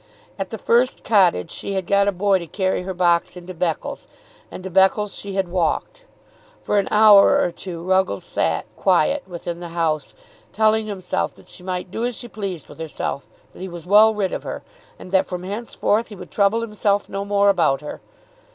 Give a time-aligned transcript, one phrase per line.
[0.39, 4.07] At the first cottage she had got a boy to carry her box into Beccles,
[4.49, 6.05] and to Beccles she had walked.
[6.63, 10.15] For an hour or two Ruggles sat, quiet, within the house,
[10.53, 14.11] telling himself that she might do as she pleased with herself, that he was well
[14.15, 14.63] rid of her,
[14.97, 18.01] and that from henceforth he would trouble himself no more about her.